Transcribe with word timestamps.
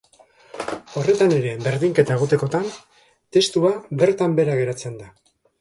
Horretan 1.01 1.35
ere 1.35 1.51
berdinketa 1.67 2.17
egotekotan, 2.17 2.67
testua 3.39 3.73
bertan 4.03 4.35
behera 4.41 4.61
geratzen 4.63 4.99
da. 5.05 5.17